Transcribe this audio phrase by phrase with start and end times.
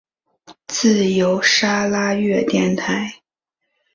[0.65, 3.21] 自由砂拉越电台。